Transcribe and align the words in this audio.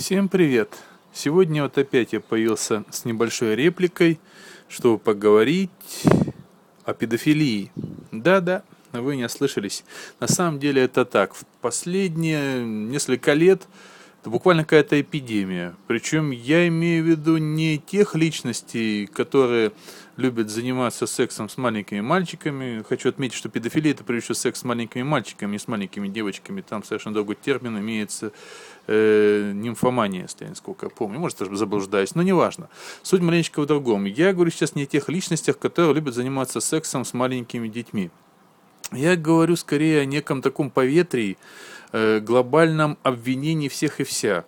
Всем 0.00 0.30
привет! 0.30 0.78
Сегодня 1.12 1.62
вот 1.62 1.76
опять 1.76 2.14
я 2.14 2.20
появился 2.20 2.84
с 2.90 3.04
небольшой 3.04 3.54
репликой, 3.54 4.18
чтобы 4.66 4.98
поговорить 4.98 5.70
о 6.86 6.94
педофилии. 6.94 7.70
Да-да, 8.10 8.62
вы 8.92 9.16
не 9.16 9.26
ослышались. 9.26 9.84
На 10.18 10.26
самом 10.26 10.58
деле 10.58 10.84
это 10.84 11.04
так. 11.04 11.34
В 11.34 11.44
последние 11.60 12.64
несколько 12.64 13.34
лет 13.34 13.68
это 14.20 14.28
буквально 14.28 14.64
какая-то 14.64 15.00
эпидемия. 15.00 15.74
Причем 15.86 16.30
я 16.30 16.68
имею 16.68 17.04
в 17.04 17.06
виду 17.06 17.38
не 17.38 17.78
тех 17.78 18.14
личностей, 18.14 19.06
которые 19.06 19.72
любят 20.18 20.50
заниматься 20.50 21.06
сексом 21.06 21.48
с 21.48 21.56
маленькими 21.56 22.02
мальчиками. 22.02 22.84
Хочу 22.86 23.08
отметить, 23.08 23.34
что 23.34 23.48
педофилия 23.48 23.92
это 23.92 24.04
прежде 24.04 24.24
всего 24.24 24.34
секс 24.34 24.60
с 24.60 24.64
маленькими 24.64 25.02
мальчиками, 25.02 25.52
не 25.52 25.58
с 25.58 25.66
маленькими 25.66 26.08
девочками. 26.08 26.60
Там 26.60 26.84
совершенно 26.84 27.14
другой 27.14 27.36
термин 27.36 27.78
имеется 27.78 28.32
э, 28.86 29.52
нимфомания, 29.54 30.22
если 30.22 30.44
я 30.44 30.50
насколько 30.50 30.90
помню. 30.90 31.18
Может, 31.18 31.38
даже 31.38 31.56
заблуждаюсь, 31.56 32.14
но 32.14 32.22
неважно. 32.22 32.68
Суть 33.02 33.22
маленечко 33.22 33.62
в 33.62 33.66
другом. 33.66 34.04
Я 34.04 34.34
говорю 34.34 34.50
сейчас 34.50 34.74
не 34.74 34.82
о 34.82 34.86
тех 34.86 35.08
личностях, 35.08 35.58
которые 35.58 35.94
любят 35.94 36.14
заниматься 36.14 36.60
сексом 36.60 37.06
с 37.06 37.14
маленькими 37.14 37.68
детьми. 37.68 38.10
Я 38.92 39.16
говорю 39.16 39.56
скорее 39.56 40.00
о 40.00 40.04
неком 40.04 40.42
таком 40.42 40.70
поветрии, 40.70 41.36
Э, 41.92 42.20
глобальном 42.20 42.98
обвинении 43.02 43.68
всех 43.68 43.98
и 43.98 44.04
вся. 44.04 44.44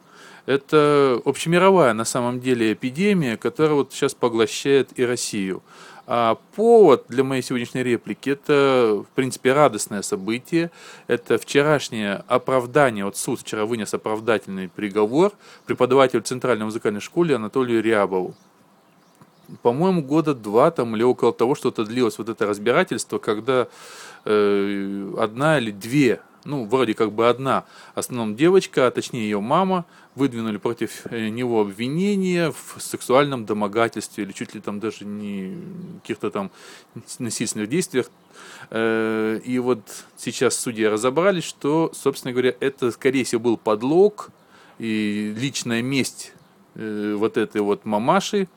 Это 0.46 1.20
общемировая 1.24 1.92
на 1.92 2.04
самом 2.04 2.40
деле 2.40 2.72
эпидемия, 2.72 3.36
которая 3.36 3.74
вот 3.74 3.92
сейчас 3.92 4.14
поглощает 4.14 4.96
и 4.96 5.04
Россию. 5.04 5.60
А 6.06 6.38
повод 6.54 7.06
для 7.08 7.24
моей 7.24 7.42
сегодняшней 7.42 7.82
реплики– 7.82 8.30
это, 8.30 9.02
в 9.04 9.14
принципе, 9.16 9.52
радостное 9.52 10.02
событие. 10.02 10.70
Это 11.08 11.36
вчерашнее 11.36 12.22
оправдание, 12.28 13.04
вот 13.04 13.16
суд 13.16 13.40
вчера 13.40 13.66
вынес 13.66 13.92
оправдательный 13.92 14.68
приговор 14.68 15.32
преподавателю 15.66 16.22
Центральной 16.22 16.64
музыкальной 16.64 17.00
школы 17.00 17.34
Анатолию 17.34 17.82
Рябову. 17.82 18.36
По-моему, 19.60 20.02
года 20.02 20.34
два 20.34 20.70
там 20.70 20.96
или 20.96 21.02
около 21.02 21.32
того 21.32 21.54
что-то 21.54 21.84
длилось 21.84 22.18
вот 22.18 22.28
это 22.28 22.46
разбирательство, 22.46 23.18
когда 23.18 23.68
э, 24.24 25.14
одна 25.18 25.58
или 25.58 25.70
две 25.70 26.20
ну, 26.44 26.64
вроде 26.64 26.94
как 26.94 27.12
бы 27.12 27.28
одна, 27.28 27.64
в 27.94 27.98
основном 27.98 28.36
девочка, 28.36 28.86
а 28.86 28.90
точнее 28.90 29.22
ее 29.24 29.40
мама, 29.40 29.84
выдвинули 30.14 30.58
против 30.58 31.06
э, 31.06 31.28
него 31.28 31.62
обвинения 31.62 32.52
в 32.52 32.80
сексуальном 32.80 33.46
домогательстве 33.46 34.24
или 34.24 34.32
чуть 34.32 34.54
ли 34.54 34.60
там 34.60 34.80
даже 34.80 35.04
не 35.04 35.56
каких-то 36.02 36.30
там 36.30 36.50
насильственных 37.18 37.68
действиях. 37.68 38.10
Э, 38.70 39.40
и 39.44 39.58
вот 39.58 39.80
сейчас 40.16 40.56
судьи 40.56 40.84
разобрались, 40.84 41.44
что, 41.44 41.92
собственно 41.94 42.32
говоря, 42.32 42.54
это, 42.60 42.90
скорее 42.90 43.24
всего, 43.24 43.40
был 43.40 43.56
подлог 43.56 44.30
и 44.78 45.34
личная 45.36 45.82
месть 45.82 46.32
э, 46.74 47.14
вот 47.16 47.36
этой 47.36 47.60
вот 47.60 47.84
мамаши. 47.84 48.48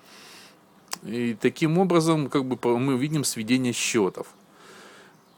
И 1.06 1.36
таким 1.39 1.78
образом, 1.78 2.30
как 2.30 2.45
бы 2.45 2.58
мы 2.80 2.98
видим 2.98 3.23
сведение 3.23 3.73
счетов. 3.73 4.28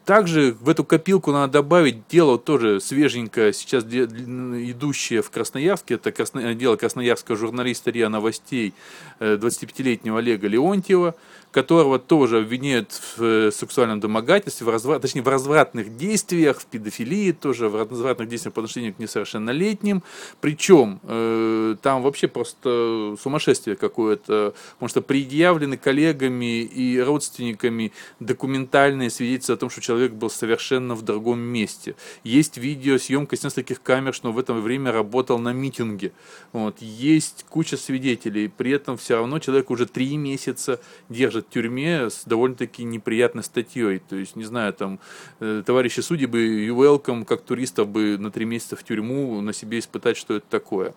Также 0.07 0.55
в 0.61 0.69
эту 0.69 0.85
копилку 0.85 1.33
надо 1.33 1.51
добавить 1.51 2.07
дело 2.07 2.39
тоже 2.39 2.79
свеженькое, 2.79 3.51
сейчас 3.51 3.83
идущее 3.83 5.21
в 5.21 5.29
Красноярске. 5.29 5.95
Это 5.95 6.53
дело 6.55 6.77
красноярского 6.77 7.35
журналиста 7.35 7.91
РИА 7.91 8.07
Новостей 8.07 8.73
25-летнего 9.19 10.15
э, 10.15 10.19
Олега 10.19 10.47
Леонтьева 10.47 11.13
которого 11.51 11.97
тоже 11.97 12.39
обвиняют 12.39 12.91
в 12.91 13.23
э, 13.23 13.51
сексуальном 13.51 13.99
домогательстве, 13.99 14.65
в 14.65 14.69
разврат, 14.69 15.01
точнее 15.01 15.21
в 15.21 15.27
развратных 15.27 15.97
действиях, 15.97 16.59
в 16.59 16.65
педофилии, 16.65 17.31
тоже 17.31 17.69
в 17.69 17.75
развратных 17.75 18.27
действиях 18.27 18.53
по 18.53 18.61
отношению 18.61 18.93
к 18.93 18.99
несовершеннолетним. 18.99 20.03
Причем 20.41 20.99
э, 21.03 21.75
там 21.81 22.01
вообще 22.01 22.27
просто 22.27 23.15
сумасшествие 23.21 23.75
какое-то, 23.75 24.53
потому 24.73 24.89
что 24.89 25.01
предъявлены 25.01 25.77
коллегами 25.77 26.61
и 26.61 26.99
родственниками 26.99 27.93
документальные 28.19 29.09
свидетельства 29.09 29.55
о 29.55 29.57
том, 29.57 29.69
что 29.69 29.81
человек 29.81 30.11
был 30.11 30.29
совершенно 30.29 30.95
в 30.95 31.01
другом 31.01 31.39
месте. 31.39 31.95
Есть 32.23 32.57
видеосъемка 32.57 33.37
с 33.37 33.43
нескольких 33.43 33.81
камер, 33.81 34.13
что 34.13 34.29
он 34.29 34.35
в 34.35 34.39
это 34.39 34.53
время 34.53 34.91
работал 34.91 35.39
на 35.39 35.53
митинге. 35.53 36.11
Вот. 36.51 36.81
Есть 36.81 37.45
куча 37.49 37.77
свидетелей, 37.77 38.47
при 38.49 38.71
этом 38.71 38.97
все 38.97 39.15
равно 39.15 39.39
человек 39.39 39.71
уже 39.71 39.85
три 39.85 40.17
месяца 40.17 40.79
держит 41.09 41.36
содержат 41.37 41.47
в 41.47 41.53
тюрьме 41.53 42.09
с 42.09 42.23
довольно-таки 42.25 42.83
неприятной 42.83 43.43
статьей. 43.43 43.99
То 43.99 44.15
есть, 44.15 44.35
не 44.35 44.45
знаю, 44.45 44.73
там, 44.73 44.99
э, 45.39 45.63
товарищи 45.65 46.01
судьи 46.01 46.25
бы 46.25 46.65
и 46.65 46.69
welcome, 46.69 47.25
как 47.25 47.41
туристов 47.41 47.87
бы 47.87 48.17
на 48.17 48.31
три 48.31 48.45
месяца 48.45 48.75
в 48.75 48.83
тюрьму 48.83 49.41
на 49.41 49.53
себе 49.53 49.79
испытать, 49.79 50.17
что 50.17 50.35
это 50.35 50.45
такое. 50.49 50.93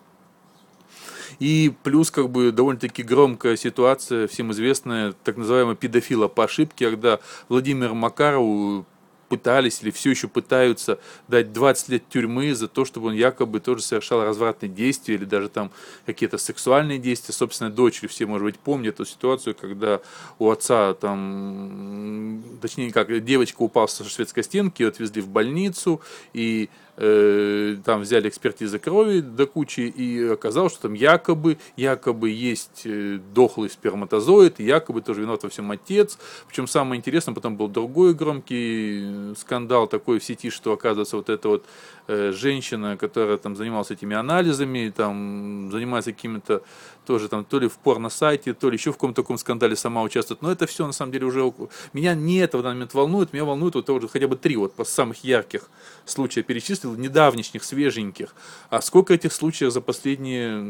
И 1.39 1.71
плюс 1.83 2.11
как 2.11 2.29
бы 2.29 2.51
довольно-таки 2.51 3.03
громкая 3.03 3.55
ситуация, 3.55 4.27
всем 4.27 4.51
известная, 4.51 5.13
так 5.23 5.37
называемая 5.37 5.75
педофила 5.75 6.27
по 6.27 6.43
ошибке, 6.43 6.89
когда 6.89 7.19
Владимир 7.49 7.93
Макарову 7.93 8.85
пытались 9.31 9.81
или 9.81 9.91
все 9.91 10.09
еще 10.09 10.27
пытаются 10.27 10.99
дать 11.29 11.53
20 11.53 11.87
лет 11.87 12.03
тюрьмы 12.09 12.53
за 12.53 12.67
то, 12.67 12.83
чтобы 12.83 13.07
он 13.07 13.13
якобы 13.13 13.61
тоже 13.61 13.81
совершал 13.81 14.25
развратные 14.25 14.69
действия 14.69 15.15
или 15.15 15.23
даже 15.23 15.47
там 15.47 15.71
какие-то 16.05 16.37
сексуальные 16.37 16.99
действия 16.99 17.33
собственной 17.33 17.71
дочери. 17.71 18.07
Все, 18.07 18.25
может 18.25 18.43
быть, 18.43 18.59
помнят 18.59 18.95
эту 18.95 19.05
ситуацию, 19.05 19.55
когда 19.55 20.01
у 20.37 20.49
отца 20.49 20.93
там, 20.95 22.43
точнее, 22.61 22.91
как 22.91 23.23
девочка 23.23 23.61
упала 23.61 23.87
со 23.87 24.03
шведской 24.03 24.43
стенки, 24.43 24.81
ее 24.81 24.89
отвезли 24.89 25.21
в 25.21 25.29
больницу, 25.29 26.01
и 26.33 26.69
э, 26.97 27.77
там 27.83 28.01
взяли 28.01 28.29
экспертизы 28.29 28.79
крови 28.79 29.21
до 29.21 29.45
кучи, 29.45 29.81
и 29.81 30.27
оказалось, 30.27 30.73
что 30.73 30.83
там 30.83 30.93
якобы, 30.93 31.57
якобы 31.75 32.29
есть 32.29 32.81
э, 32.85 33.19
дохлый 33.33 33.69
сперматозоид, 33.69 34.59
и 34.59 34.63
якобы 34.63 35.01
тоже 35.01 35.21
виноват 35.21 35.43
во 35.43 35.49
всем 35.49 35.71
отец. 35.71 36.17
Причем 36.47 36.67
самое 36.67 36.99
интересное, 36.99 37.33
потом 37.33 37.57
был 37.57 37.67
другой 37.67 38.13
громкий 38.13 39.01
э, 39.03 39.33
скандал 39.37 39.87
такой 39.87 40.19
в 40.19 40.23
сети, 40.23 40.49
что 40.49 40.73
оказывается 40.73 41.17
вот 41.17 41.29
эта 41.29 41.47
вот 41.47 41.65
женщина, 42.07 42.97
которая 42.97 43.37
там 43.37 43.55
занималась 43.55 43.91
этими 43.91 44.15
анализами, 44.15 44.91
там 44.93 45.69
занимается 45.71 46.11
какими-то 46.11 46.61
тоже 47.05 47.27
там 47.29 47.43
то 47.43 47.59
ли 47.59 47.67
в 47.67 47.77
порно-сайте, 47.77 48.53
то 48.53 48.69
ли 48.69 48.77
еще 48.77 48.91
в 48.91 48.95
каком-то 48.95 49.21
таком 49.21 49.37
скандале 49.37 49.75
сама 49.75 50.01
участвует. 50.03 50.41
Но 50.41 50.51
это 50.51 50.67
все 50.67 50.85
на 50.85 50.93
самом 50.93 51.11
деле 51.11 51.25
уже... 51.25 51.51
Меня 51.93 52.13
не 52.13 52.37
это 52.37 52.57
в 52.57 52.61
данный 52.61 52.75
момент 52.75 52.93
волнует, 52.93 53.33
меня 53.33 53.45
волнует 53.45 53.75
вот 53.75 53.89
уже 53.89 54.07
хотя 54.07 54.27
бы 54.27 54.35
три 54.35 54.55
вот 54.55 54.73
по 54.73 54.83
самых 54.83 55.23
ярких 55.23 55.69
случая 56.05 56.43
перечислил, 56.43 56.95
недавнешних, 56.95 57.63
свеженьких. 57.63 58.35
А 58.69 58.81
сколько 58.81 59.13
этих 59.13 59.33
случаев 59.33 59.71
за 59.71 59.81
последние 59.81 60.61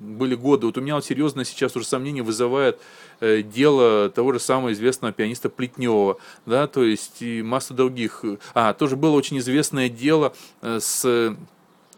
были 0.00 0.34
годы? 0.34 0.66
Вот 0.66 0.76
у 0.76 0.80
меня 0.80 0.96
вот 0.96 1.04
серьезно 1.04 1.44
сейчас 1.44 1.76
уже 1.76 1.86
сомнение 1.86 2.22
вызывает 2.22 2.78
э, 3.20 3.42
дело 3.42 4.10
того 4.10 4.32
же 4.32 4.40
самого 4.40 4.72
известного 4.72 5.12
пианиста 5.12 5.48
Плетнева, 5.48 6.18
да, 6.46 6.66
то 6.66 6.84
есть 6.84 7.22
и 7.22 7.42
масса 7.42 7.74
других. 7.74 8.24
А, 8.54 8.74
тоже 8.74 8.96
было 8.96 9.12
очень 9.12 9.38
известное 9.38 9.88
дело 9.88 10.34
э, 10.62 10.78
с 10.80 11.36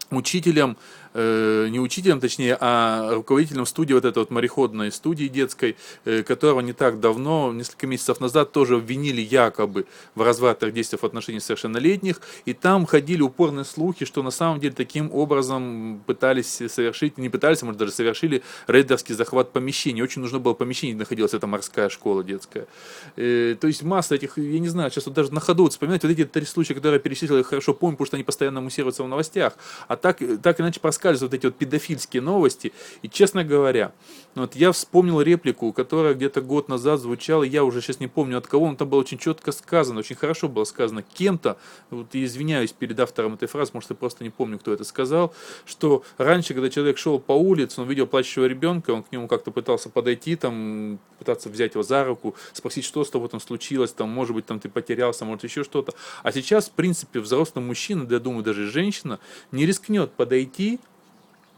учителем, 0.09 0.77
э, 1.13 1.67
не 1.69 1.79
учителем, 1.79 2.19
точнее, 2.19 2.57
а 2.59 3.13
руководителем 3.13 3.65
студии, 3.65 3.93
вот 3.93 4.05
этой 4.05 4.19
вот 4.19 4.31
мореходной 4.31 4.91
студии 4.91 5.27
детской, 5.27 5.75
э, 6.05 6.23
которого 6.23 6.61
не 6.61 6.73
так 6.73 6.99
давно, 6.99 7.51
несколько 7.53 7.87
месяцев 7.87 8.19
назад, 8.19 8.51
тоже 8.51 8.77
обвинили 8.77 9.21
якобы 9.21 9.85
в 10.15 10.21
развратных 10.21 10.73
действиях 10.73 11.03
в 11.03 11.05
отношении 11.05 11.39
совершеннолетних, 11.39 12.21
и 12.45 12.53
там 12.53 12.85
ходили 12.85 13.21
упорные 13.21 13.65
слухи, 13.65 14.05
что 14.05 14.23
на 14.23 14.31
самом 14.31 14.59
деле 14.59 14.73
таким 14.73 15.13
образом 15.13 16.01
пытались 16.05 16.61
совершить, 16.67 17.17
не 17.17 17.29
пытались, 17.29 17.61
а 17.63 17.65
может 17.65 17.79
даже 17.79 17.91
совершили 17.91 18.43
рейдерский 18.67 19.15
захват 19.15 19.51
помещения. 19.51 20.03
Очень 20.03 20.21
нужно 20.21 20.39
было 20.39 20.53
помещение, 20.53 20.95
находилась 20.95 21.33
эта 21.33 21.47
морская 21.47 21.89
школа 21.89 22.23
детская. 22.23 22.67
Э, 23.15 23.55
то 23.59 23.67
есть 23.67 23.83
масса 23.83 24.15
этих, 24.15 24.37
я 24.37 24.59
не 24.59 24.69
знаю, 24.69 24.91
сейчас 24.91 25.05
вот 25.05 25.15
даже 25.15 25.33
на 25.33 25.39
ходу 25.39 25.63
вот 25.63 25.73
вспоминать, 25.73 26.03
вот 26.03 26.11
эти 26.11 26.25
три 26.25 26.45
случая, 26.45 26.73
которые 26.73 26.97
я 26.97 26.99
перечислил, 26.99 27.37
я 27.37 27.43
хорошо 27.43 27.73
помню, 27.73 27.95
потому 27.95 28.07
что 28.07 28.17
они 28.17 28.23
постоянно 28.23 28.61
муссируются 28.61 29.03
в 29.03 29.07
новостях, 29.07 29.53
а 29.87 29.95
так, 29.95 30.19
так 30.41 30.59
иначе 30.59 30.79
проскальзывают 31.03 31.33
вот 31.33 31.37
эти 31.37 31.45
вот 31.45 31.55
педофильские 31.55 32.21
новости. 32.21 32.71
И, 33.01 33.09
честно 33.09 33.43
говоря, 33.43 33.91
вот 34.35 34.55
я 34.55 34.71
вспомнил 34.71 35.21
реплику, 35.21 35.73
которая 35.73 36.13
где-то 36.13 36.41
год 36.41 36.69
назад 36.69 36.99
звучала, 36.99 37.43
я 37.43 37.63
уже 37.63 37.81
сейчас 37.81 37.99
не 37.99 38.07
помню 38.07 38.37
от 38.37 38.47
кого, 38.47 38.69
но 38.69 38.75
там 38.75 38.89
было 38.89 38.99
очень 38.99 39.17
четко 39.17 39.51
сказано, 39.51 39.99
очень 39.99 40.15
хорошо 40.15 40.47
было 40.47 40.63
сказано 40.63 41.03
кем-то, 41.03 41.57
вот 41.89 42.07
извиняюсь 42.13 42.71
перед 42.71 42.99
автором 42.99 43.35
этой 43.35 43.47
фразы, 43.47 43.71
может, 43.73 43.89
я 43.89 43.95
просто 43.95 44.23
не 44.23 44.29
помню, 44.29 44.57
кто 44.57 44.73
это 44.73 44.83
сказал, 44.83 45.33
что 45.65 46.03
раньше, 46.17 46.53
когда 46.53 46.69
человек 46.69 46.97
шел 46.97 47.19
по 47.19 47.33
улице, 47.33 47.81
он 47.81 47.87
видел 47.87 48.07
плачущего 48.07 48.45
ребенка, 48.45 48.91
он 48.91 49.03
к 49.03 49.11
нему 49.11 49.27
как-то 49.27 49.51
пытался 49.51 49.89
подойти, 49.89 50.35
там, 50.35 50.99
пытаться 51.19 51.49
взять 51.49 51.73
его 51.73 51.83
за 51.83 52.03
руку, 52.03 52.35
спросить, 52.53 52.85
что 52.85 53.03
с 53.03 53.09
тобой 53.09 53.29
там 53.29 53.39
случилось, 53.39 53.91
там, 53.91 54.09
может 54.09 54.33
быть, 54.35 54.45
там 54.45 54.59
ты 54.59 54.69
потерялся, 54.69 55.25
может, 55.25 55.43
еще 55.43 55.63
что-то. 55.63 55.93
А 56.23 56.31
сейчас, 56.31 56.69
в 56.69 56.71
принципе, 56.71 57.19
взрослый 57.19 57.63
мужчина, 57.63 58.05
да 58.05 58.15
я 58.15 58.19
думаю, 58.19 58.43
даже 58.43 58.69
женщина, 58.69 59.19
не 59.51 59.65
рискнет 59.65 60.11
подойти 60.13 60.79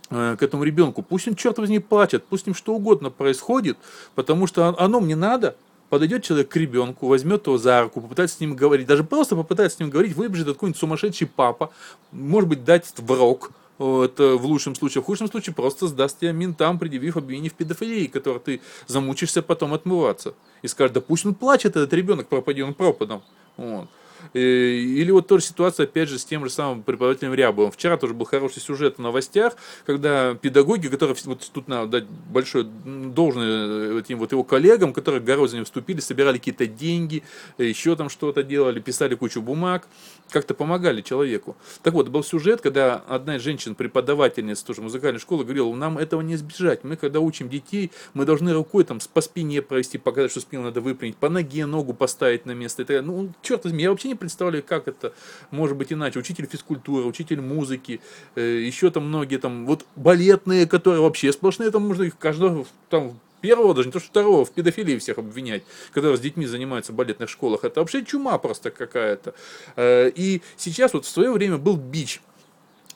к 0.09 0.37
этому 0.39 0.63
ребенку. 0.63 1.01
Пусть 1.01 1.27
он, 1.27 1.35
черт 1.35 1.57
возьми, 1.57 1.79
плачет, 1.79 2.23
пусть 2.25 2.43
с 2.43 2.45
ним 2.45 2.55
что 2.55 2.75
угодно 2.75 3.09
происходит, 3.09 3.77
потому 4.13 4.47
что 4.47 4.75
оно 4.77 4.99
мне 4.99 5.15
надо. 5.15 5.55
Подойдет 5.89 6.23
человек 6.23 6.49
к 6.49 6.55
ребенку, 6.55 7.07
возьмет 7.07 7.45
его 7.45 7.57
за 7.59 7.83
руку, 7.83 8.01
попытается 8.01 8.37
с 8.37 8.39
ним 8.39 8.55
говорить, 8.55 8.87
даже 8.87 9.03
просто 9.03 9.35
попытается 9.35 9.77
с 9.77 9.79
ним 9.79 9.91
говорить, 9.91 10.15
выбежит 10.15 10.47
какой-нибудь 10.47 10.79
сумасшедший 10.79 11.27
папа, 11.27 11.71
может 12.11 12.49
быть, 12.49 12.63
дать 12.63 12.91
в 12.97 13.11
рог, 13.11 13.51
э, 13.77 13.83
в 14.17 14.45
лучшем 14.45 14.73
случае, 14.73 15.03
в 15.03 15.05
худшем 15.05 15.27
случае 15.27 15.53
просто 15.53 15.87
сдаст 15.87 16.19
тебя 16.19 16.31
ментам, 16.31 16.79
предъявив 16.79 17.17
обвинение 17.17 17.51
в 17.51 17.53
педофилии, 17.53 18.07
которое 18.07 18.39
ты 18.39 18.61
замучишься 18.87 19.43
потом 19.43 19.75
отмываться. 19.75 20.33
И 20.63 20.67
скажет, 20.67 20.93
да 20.93 21.01
пусть 21.01 21.25
он 21.25 21.35
плачет, 21.35 21.75
этот 21.75 21.93
ребенок 21.93 22.27
пропади 22.27 22.63
он 22.63 22.73
пропадом. 22.73 23.21
Вот. 23.55 23.87
Э, 24.33 24.39
или 24.39 25.11
вот 25.11 25.27
тоже 25.27 25.45
ситуация, 25.45 25.85
опять 25.85 26.09
же, 26.09 26.19
с 26.19 26.25
тем 26.25 26.43
же 26.43 26.51
самым 26.51 26.83
преподавателем 26.83 27.33
Рябовым. 27.33 27.71
Вчера 27.71 27.97
тоже 27.97 28.13
был 28.13 28.25
хороший 28.25 28.61
сюжет 28.61 28.97
в 28.97 29.01
новостях, 29.01 29.55
когда 29.85 30.35
педагоги, 30.35 30.87
которые, 30.87 31.15
вот 31.25 31.49
тут 31.53 31.67
надо 31.67 31.87
дать 31.87 32.05
большое 32.05 32.65
должное 32.65 33.99
этим 33.99 34.19
вот 34.19 34.31
его 34.31 34.43
коллегам, 34.43 34.93
которые 34.93 35.21
горой 35.21 35.47
вступили, 35.63 35.99
собирали 35.99 36.37
какие-то 36.37 36.65
деньги, 36.65 37.23
еще 37.57 37.95
там 37.95 38.09
что-то 38.09 38.43
делали, 38.43 38.79
писали 38.79 39.15
кучу 39.15 39.41
бумаг, 39.41 39.87
как-то 40.29 40.53
помогали 40.53 41.01
человеку. 41.01 41.55
Так 41.83 41.93
вот, 41.93 42.09
был 42.09 42.23
сюжет, 42.23 42.61
когда 42.61 42.95
одна 43.07 43.37
из 43.37 43.41
женщин, 43.41 43.75
преподавательниц 43.75 44.61
тоже 44.63 44.81
музыкальной 44.81 45.19
школы, 45.19 45.43
говорила, 45.43 45.73
нам 45.75 45.97
этого 45.97 46.21
не 46.21 46.35
избежать. 46.35 46.83
Мы, 46.83 46.95
когда 46.95 47.19
учим 47.19 47.49
детей, 47.49 47.91
мы 48.13 48.25
должны 48.25 48.53
рукой 48.53 48.83
там 48.83 48.99
по 49.13 49.21
спине 49.21 49.61
провести, 49.61 49.97
показать, 49.97 50.31
что 50.31 50.39
спину 50.39 50.63
надо 50.63 50.81
выпрямить, 50.81 51.17
по 51.17 51.29
ноге 51.29 51.65
ногу 51.65 51.93
поставить 51.93 52.45
на 52.45 52.51
место. 52.51 52.85
Так, 52.85 53.03
ну, 53.03 53.31
черт 53.41 53.63
возьми, 53.63 53.83
я 53.83 53.91
вообще 53.91 54.04
не 54.07 54.15
представляю, 54.15 54.63
как 54.63 54.87
это 54.87 55.13
может 55.51 55.77
быть 55.77 55.91
иначе. 55.91 56.19
Учитель 56.19 56.47
физкультуры, 56.47 57.05
учитель 57.05 57.41
музыки, 57.41 58.01
э, 58.35 58.61
еще 58.61 58.89
там 58.91 59.07
многие 59.07 59.37
там, 59.37 59.65
вот 59.65 59.85
балетные, 59.95 60.65
которые 60.67 61.01
вообще 61.01 61.31
сплошные, 61.31 61.71
там 61.71 61.87
можно 61.87 62.03
их 62.03 62.17
каждого 62.17 62.65
там 62.89 63.19
первого, 63.41 63.73
даже 63.75 63.89
не 63.89 63.91
то 63.91 63.99
что 63.99 64.07
второго, 64.07 64.45
в 64.45 64.51
педофилии 64.51 64.97
всех 64.97 65.17
обвинять, 65.17 65.63
которые 65.91 66.17
с 66.17 66.21
детьми 66.21 66.45
занимаются 66.47 66.91
в 66.91 66.95
балетных 66.95 67.29
школах. 67.29 67.63
Это 67.63 67.79
вообще 67.79 68.03
чума 68.03 68.37
просто 68.37 68.71
какая-то. 68.71 69.35
Э, 69.75 70.09
и 70.09 70.41
сейчас 70.57 70.93
вот 70.93 71.05
в 71.05 71.09
свое 71.09 71.31
время 71.31 71.57
был 71.57 71.77
бич 71.77 72.21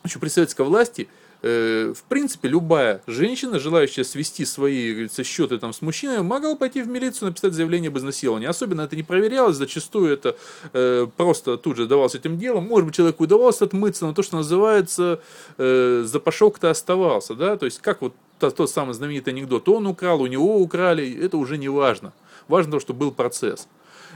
еще 0.04 0.20
при 0.20 0.30
советской 0.30 0.66
власти, 0.66 1.08
в 1.42 2.04
принципе, 2.10 2.50
любая 2.50 3.02
женщина, 3.08 3.60
желающая 3.60 4.04
свести 4.04 4.44
свои 4.46 4.92
говорится, 4.92 5.24
счеты 5.24 5.58
там, 5.58 5.72
с 5.72 5.82
мужчиной, 5.82 6.22
могла 6.22 6.56
пойти 6.56 6.82
в 6.82 6.88
милицию, 6.88 7.30
написать 7.30 7.54
заявление 7.54 7.90
об 7.90 7.98
изнасиловании. 7.98 8.48
Особенно 8.48 8.82
это 8.82 8.96
не 8.96 9.04
проверялось, 9.04 9.56
зачастую 9.56 10.12
это 10.12 10.36
э, 10.74 11.08
просто 11.16 11.58
тут 11.58 11.78
же 11.78 11.88
давалось 11.88 12.16
этим 12.16 12.38
делом. 12.38 12.66
Может 12.68 12.86
быть, 12.88 12.96
человеку 12.96 13.24
удавалось 13.24 13.62
отмыться, 13.62 14.06
но 14.06 14.14
то, 14.14 14.22
что 14.22 14.38
называется, 14.38 15.22
э, 15.58 16.04
запашок-то 16.06 16.70
оставался. 16.70 17.36
Да? 17.36 17.56
То 17.56 17.66
есть, 17.66 17.80
как 17.80 18.02
вот 18.02 18.14
тот, 18.40 18.56
тот 18.56 18.70
самый 18.70 18.94
знаменитый 18.94 19.34
анекдот, 19.34 19.70
он 19.70 19.88
украл, 19.88 20.22
у 20.22 20.28
него 20.28 20.60
украли, 20.60 21.20
это 21.24 21.38
уже 21.38 21.58
не 21.58 21.70
важно. 21.70 22.14
Важно 22.48 22.74
то, 22.74 22.80
что 22.80 22.94
был 22.94 23.12
процесс. 23.12 23.68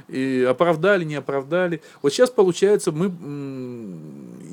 И 0.08 0.46
оправдали, 0.50 1.04
не 1.04 1.16
оправдали. 1.16 1.82
Вот 2.02 2.12
сейчас, 2.12 2.30
получается, 2.30 2.92
мы 2.92 3.10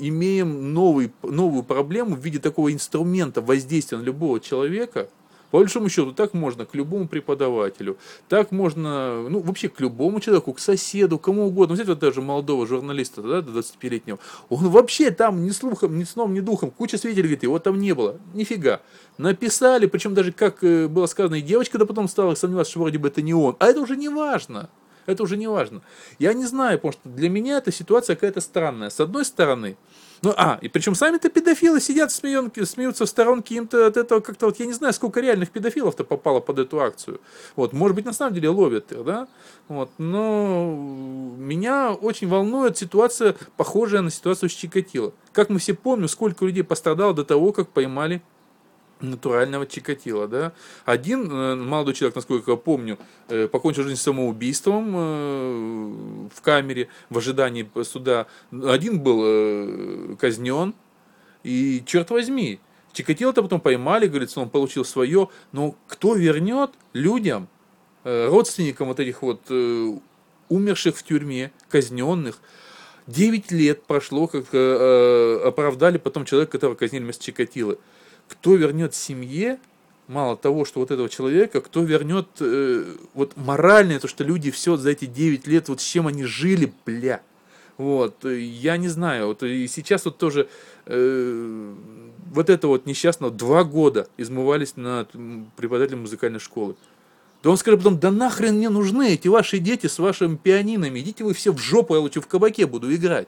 имеем 0.07 0.73
новый, 0.73 1.11
новую 1.23 1.63
проблему 1.63 2.15
в 2.15 2.19
виде 2.19 2.39
такого 2.39 2.73
инструмента 2.73 3.41
воздействия 3.41 3.97
на 3.97 4.03
любого 4.03 4.39
человека– 4.39 5.09
по 5.51 5.59
большому 5.59 5.89
счету, 5.89 6.13
так 6.13 6.33
можно 6.33 6.65
к 6.65 6.73
любому 6.73 7.07
преподавателю, 7.07 7.97
так 8.29 8.51
можно, 8.51 9.27
ну, 9.29 9.41
вообще 9.41 9.67
к 9.67 9.79
любому 9.81 10.21
человеку, 10.21 10.53
к 10.53 10.59
соседу, 10.59 11.19
кому 11.19 11.47
угодно. 11.47 11.75
Взять 11.75 11.87
вот 11.87 11.99
даже 11.99 12.21
молодого 12.21 12.65
журналиста, 12.65 13.21
да, 13.21 13.41
до 13.41 13.59
25-летнего. 13.59 14.17
Он 14.49 14.69
вообще 14.69 15.11
там 15.11 15.43
ни 15.43 15.49
слухом, 15.49 15.99
ни 15.99 16.05
сном, 16.05 16.33
ни 16.33 16.39
духом. 16.39 16.71
Куча 16.71 16.97
свидетелей 16.97 17.23
говорит, 17.23 17.43
его 17.43 17.59
там 17.59 17.79
не 17.79 17.93
было. 17.93 18.17
Нифига. 18.33 18.81
Написали, 19.17 19.87
причем 19.87 20.13
даже, 20.13 20.31
как 20.31 20.63
э, 20.63 20.87
было 20.87 21.05
сказано, 21.05 21.35
и 21.35 21.41
девочка 21.41 21.77
да 21.77 21.85
потом 21.85 22.07
стала 22.07 22.33
сомневаться, 22.35 22.71
что 22.71 22.79
вроде 22.79 22.97
бы 22.97 23.09
это 23.09 23.21
не 23.21 23.33
он. 23.33 23.57
А 23.59 23.67
это 23.67 23.81
уже 23.81 23.97
не 23.97 24.07
важно. 24.07 24.69
Это 25.05 25.23
уже 25.23 25.37
не 25.37 25.47
важно. 25.47 25.81
Я 26.19 26.33
не 26.33 26.45
знаю, 26.45 26.77
потому 26.77 26.93
что 26.93 27.09
для 27.09 27.29
меня 27.29 27.57
эта 27.57 27.71
ситуация 27.71 28.15
какая-то 28.15 28.41
странная. 28.41 28.89
С 28.89 28.99
одной 28.99 29.25
стороны, 29.25 29.77
ну, 30.23 30.33
а, 30.37 30.59
и 30.61 30.67
причем 30.67 30.93
сами-то 30.93 31.29
педофилы 31.29 31.81
сидят, 31.81 32.11
смеенки, 32.11 32.63
смеются 32.63 33.05
в 33.05 33.09
сторонке, 33.09 33.55
им-то 33.55 33.87
от 33.87 33.97
этого 33.97 34.19
как-то, 34.19 34.45
вот 34.45 34.59
я 34.59 34.67
не 34.67 34.73
знаю, 34.73 34.93
сколько 34.93 35.19
реальных 35.19 35.49
педофилов-то 35.49 36.03
попало 36.03 36.39
под 36.39 36.59
эту 36.59 36.79
акцию. 36.79 37.19
Вот, 37.55 37.73
может 37.73 37.95
быть, 37.95 38.05
на 38.05 38.13
самом 38.13 38.35
деле 38.35 38.49
ловят 38.49 38.91
их, 38.91 39.03
да? 39.03 39.27
Вот, 39.67 39.89
но 39.97 40.75
меня 41.37 41.91
очень 41.93 42.27
волнует 42.27 42.77
ситуация, 42.77 43.35
похожая 43.57 44.01
на 44.01 44.11
ситуацию 44.11 44.49
с 44.49 44.53
Чикатило. 44.53 45.11
Как 45.31 45.49
мы 45.49 45.57
все 45.57 45.73
помним, 45.73 46.07
сколько 46.07 46.45
людей 46.45 46.63
пострадало 46.63 47.15
до 47.15 47.25
того, 47.25 47.51
как 47.51 47.69
поймали 47.69 48.21
натурального 49.01 49.65
Чикатила, 49.65 50.27
да. 50.27 50.53
Один 50.85 51.29
э, 51.31 51.55
молодой 51.55 51.93
человек, 51.93 52.15
насколько 52.15 52.51
я 52.51 52.57
помню, 52.57 52.97
э, 53.27 53.47
покончил 53.47 53.83
жизнь 53.83 53.99
самоубийством 53.99 54.93
э, 54.95 56.27
в 56.33 56.41
камере 56.41 56.89
в 57.09 57.17
ожидании 57.17 57.69
суда. 57.83 58.27
Один 58.51 58.99
был 58.99 60.15
казнен, 60.17 60.73
и 61.43 61.83
черт 61.85 62.09
возьми, 62.09 62.59
Чикатило-то 62.93 63.41
потом 63.41 63.61
поймали, 63.61 64.07
говорится, 64.07 64.41
он 64.41 64.49
получил 64.49 64.83
свое, 64.83 65.29
но 65.53 65.75
кто 65.87 66.13
вернет 66.13 66.71
людям, 66.93 67.47
родственникам 68.03 68.89
вот 68.89 68.99
этих 68.99 69.21
вот 69.21 69.49
умерших 70.49 70.97
в 70.97 71.03
тюрьме, 71.03 71.51
казненных, 71.69 72.39
9 73.07 73.51
лет 73.51 73.83
прошло, 73.83 74.27
как 74.27 74.47
оправдали 74.47 75.97
потом 75.99 76.25
человека, 76.25 76.53
которого 76.53 76.75
казнили 76.75 77.03
вместо 77.03 77.23
Чикатилы 77.23 77.77
кто 78.31 78.55
вернет 78.55 78.95
семье, 78.95 79.59
мало 80.07 80.37
того, 80.37 80.65
что 80.65 80.79
вот 80.79 80.91
этого 80.91 81.09
человека, 81.09 81.61
кто 81.61 81.83
вернет 81.83 82.27
э, 82.39 82.95
вот 83.13 83.35
моральное, 83.35 83.99
то, 83.99 84.07
что 84.07 84.23
люди 84.23 84.51
все 84.51 84.77
за 84.77 84.91
эти 84.91 85.05
9 85.05 85.47
лет, 85.47 85.69
вот 85.69 85.81
с 85.81 85.83
чем 85.83 86.07
они 86.07 86.23
жили, 86.23 86.73
бля. 86.85 87.21
Вот, 87.77 88.25
я 88.25 88.77
не 88.77 88.89
знаю, 88.89 89.27
вот 89.27 89.43
и 89.43 89.67
сейчас 89.67 90.05
вот 90.05 90.17
тоже 90.17 90.47
э, 90.85 91.73
вот 92.31 92.49
это 92.49 92.67
вот 92.67 92.85
несчастно 92.85 93.31
два 93.31 93.63
года 93.63 94.07
измывались 94.17 94.75
над 94.75 95.09
преподавателем 95.55 96.01
музыкальной 96.01 96.39
школы. 96.39 96.75
Да 97.43 97.49
он 97.49 97.57
скажет 97.57 97.79
потом, 97.79 97.99
да 97.99 98.11
нахрен 98.11 98.55
мне 98.55 98.69
нужны 98.69 99.13
эти 99.13 99.27
ваши 99.27 99.57
дети 99.57 99.87
с 99.87 99.97
вашими 99.97 100.35
пианинами, 100.35 100.99
идите 100.99 101.23
вы 101.23 101.33
все 101.33 101.51
в 101.51 101.57
жопу, 101.57 101.95
я 101.95 102.01
лучше 102.01 102.21
в 102.21 102.27
кабаке 102.27 102.67
буду 102.67 102.93
играть. 102.93 103.27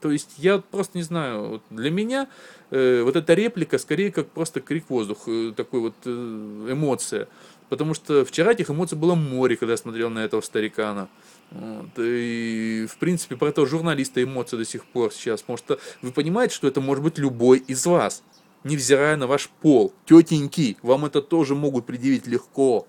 То 0.00 0.10
есть 0.10 0.34
я 0.38 0.58
просто 0.58 0.98
не 0.98 1.02
знаю, 1.02 1.48
вот 1.48 1.62
для 1.70 1.90
меня 1.90 2.28
э, 2.70 3.02
вот 3.02 3.16
эта 3.16 3.34
реплика 3.34 3.78
скорее 3.78 4.12
как 4.12 4.28
просто 4.30 4.60
крик 4.60 4.88
воздух, 4.88 5.18
э, 5.26 5.52
такой 5.56 5.80
вот 5.80 5.94
э, 6.04 6.68
эмоция. 6.70 7.28
Потому 7.68 7.94
что 7.94 8.24
вчера 8.24 8.52
этих 8.52 8.70
эмоций 8.70 8.96
было 8.96 9.14
море, 9.14 9.56
когда 9.56 9.72
я 9.72 9.76
смотрел 9.76 10.08
на 10.10 10.20
этого 10.20 10.40
старикана. 10.40 11.08
Вот. 11.50 11.90
И, 11.98 12.86
в 12.90 12.96
принципе, 12.98 13.36
про 13.36 13.48
этого 13.48 13.66
журналиста 13.66 14.22
эмоции 14.22 14.56
до 14.56 14.64
сих 14.64 14.86
пор 14.86 15.12
сейчас. 15.12 15.42
Потому 15.42 15.58
что 15.58 15.78
вы 16.00 16.12
понимаете, 16.12 16.54
что 16.54 16.66
это 16.66 16.80
может 16.80 17.04
быть 17.04 17.18
любой 17.18 17.58
из 17.58 17.84
вас, 17.84 18.22
невзирая 18.64 19.16
на 19.16 19.26
ваш 19.26 19.50
пол. 19.60 19.92
Тетеньки, 20.06 20.78
вам 20.82 21.04
это 21.04 21.20
тоже 21.20 21.54
могут 21.54 21.84
предъявить 21.84 22.26
легко 22.26 22.86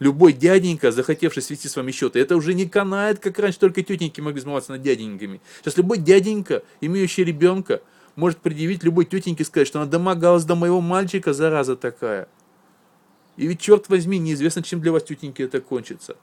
любой 0.00 0.32
дяденька, 0.32 0.90
захотевший 0.90 1.42
свести 1.42 1.68
с 1.68 1.76
вами 1.76 1.92
счеты, 1.92 2.18
это 2.18 2.34
уже 2.34 2.54
не 2.54 2.66
канает, 2.66 3.20
как 3.20 3.38
раньше 3.38 3.60
только 3.60 3.82
тетеньки 3.82 4.20
могли 4.20 4.40
измываться 4.40 4.72
над 4.72 4.82
дяденьками. 4.82 5.40
Сейчас 5.60 5.76
любой 5.76 5.98
дяденька, 5.98 6.64
имеющий 6.80 7.22
ребенка, 7.22 7.82
может 8.16 8.38
предъявить 8.38 8.82
любой 8.82 9.04
тетеньке 9.04 9.44
и 9.44 9.46
сказать, 9.46 9.68
что 9.68 9.80
она 9.80 9.88
домогалась 9.88 10.44
до 10.44 10.56
моего 10.56 10.80
мальчика, 10.80 11.32
зараза 11.32 11.76
такая. 11.76 12.28
И 13.36 13.46
ведь, 13.46 13.60
черт 13.60 13.88
возьми, 13.88 14.18
неизвестно, 14.18 14.62
чем 14.62 14.80
для 14.80 14.90
вас 14.90 15.04
тетеньки 15.04 15.42
это 15.42 15.60
кончится. 15.60 16.16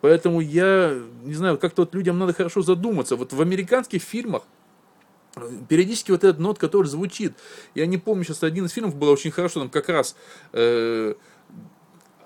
Поэтому 0.00 0.40
я, 0.40 0.98
не 1.24 1.34
знаю, 1.34 1.58
как-то 1.58 1.82
вот 1.82 1.94
людям 1.94 2.18
надо 2.18 2.32
хорошо 2.32 2.62
задуматься. 2.62 3.16
Вот 3.16 3.32
в 3.32 3.40
американских 3.40 4.02
фильмах 4.02 4.42
периодически 5.68 6.10
вот 6.10 6.24
этот 6.24 6.40
нот, 6.40 6.58
который 6.58 6.86
звучит. 6.86 7.34
Я 7.74 7.86
не 7.86 7.98
помню, 7.98 8.24
сейчас 8.24 8.42
один 8.42 8.66
из 8.66 8.72
фильмов 8.72 8.96
был 8.96 9.08
очень 9.08 9.30
хорошо, 9.30 9.60
там 9.60 9.70
как 9.70 9.88
раз 9.88 10.16
э, 10.52 11.14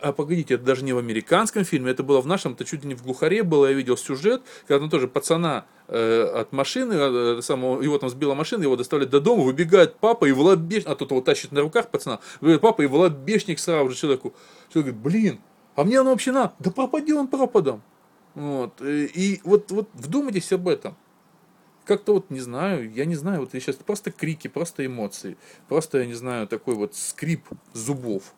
а 0.02 0.12
погодите, 0.12 0.54
это 0.54 0.64
даже 0.64 0.84
не 0.84 0.92
в 0.92 0.98
американском 0.98 1.64
фильме, 1.64 1.92
это 1.92 2.02
было 2.02 2.20
в 2.20 2.26
нашем, 2.26 2.52
это 2.52 2.64
чуть 2.64 2.82
ли 2.82 2.88
не 2.88 2.94
в 2.94 3.02
глухаре 3.02 3.42
было, 3.42 3.66
я 3.66 3.72
видел 3.72 3.96
сюжет, 3.96 4.42
когда 4.66 4.80
там 4.80 4.90
тоже 4.90 5.08
пацана 5.08 5.66
э, 5.88 6.22
от 6.22 6.52
машины, 6.52 6.94
э, 6.94 7.40
самого, 7.42 7.80
его 7.80 7.98
там 7.98 8.10
сбила 8.10 8.34
машина, 8.34 8.62
его 8.64 8.76
доставляют 8.76 9.10
до 9.10 9.20
дома, 9.20 9.44
выбегает 9.44 9.96
папа 9.96 10.24
и 10.24 10.32
волобешник, 10.32 10.88
а 10.88 10.96
тот 10.96 11.10
его 11.10 11.20
тащит 11.20 11.52
на 11.52 11.60
руках 11.60 11.88
пацана, 11.88 12.20
выбегает 12.40 12.62
папа 12.62 12.82
и 12.82 12.86
волобешник 12.86 13.58
сразу 13.58 13.90
же 13.90 13.96
человеку. 13.96 14.34
Человек 14.72 14.94
говорит, 14.94 15.22
блин, 15.22 15.40
а 15.76 15.84
мне 15.84 16.00
оно 16.00 16.10
вообще 16.10 16.32
надо, 16.32 16.52
да 16.58 16.70
пропади 16.70 17.12
он 17.12 17.28
пропадом. 17.28 17.82
Вот. 18.34 18.80
Э, 18.80 19.04
и 19.04 19.40
вот, 19.44 19.70
вот 19.70 19.88
вдумайтесь 19.94 20.52
об 20.52 20.68
этом. 20.68 20.96
Как-то 21.84 22.14
вот, 22.14 22.30
не 22.30 22.40
знаю, 22.40 22.92
я 22.92 23.04
не 23.04 23.16
знаю, 23.16 23.40
вот 23.40 23.50
сейчас 23.52 23.76
просто 23.76 24.12
крики, 24.12 24.48
просто 24.48 24.86
эмоции, 24.86 25.36
просто, 25.68 25.98
я 25.98 26.06
не 26.06 26.14
знаю, 26.14 26.46
такой 26.46 26.74
вот 26.74 26.94
скрип 26.94 27.44
зубов. 27.72 28.34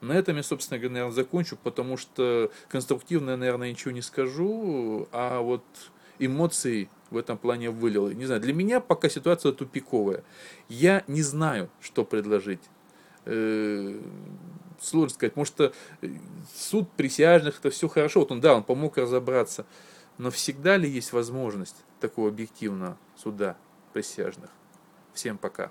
На 0.00 0.12
этом 0.12 0.36
я, 0.36 0.42
собственно 0.42 0.78
говоря, 0.78 0.94
наверное, 0.94 1.14
закончу, 1.14 1.58
потому 1.62 1.96
что 1.96 2.50
конструктивно, 2.68 3.36
наверное, 3.36 3.70
ничего 3.70 3.90
не 3.90 4.02
скажу, 4.02 5.08
а 5.12 5.40
вот 5.40 5.64
эмоции 6.18 6.88
в 7.10 7.16
этом 7.16 7.36
плане 7.36 7.70
вылило. 7.70 8.08
Не 8.10 8.24
знаю, 8.24 8.40
для 8.40 8.54
меня 8.54 8.80
пока 8.80 9.08
ситуация 9.08 9.52
тупиковая. 9.52 10.22
Я 10.68 11.04
не 11.06 11.22
знаю, 11.22 11.68
что 11.80 12.04
предложить. 12.04 12.60
Э, 13.26 14.00
сложно 14.80 15.14
сказать, 15.14 15.36
может, 15.36 15.60
э, 15.60 15.70
суд 16.54 16.90
присяжных, 16.92 17.58
это 17.58 17.70
все 17.70 17.88
хорошо. 17.88 18.20
Вот 18.20 18.32
он, 18.32 18.40
да, 18.40 18.54
он 18.54 18.62
помог 18.62 18.96
разобраться. 18.96 19.66
Но 20.18 20.30
всегда 20.30 20.76
ли 20.76 20.88
есть 20.88 21.12
возможность 21.12 21.76
такого 22.00 22.28
объективного 22.28 22.96
суда 23.16 23.56
присяжных? 23.92 24.50
Всем 25.12 25.38
пока. 25.38 25.70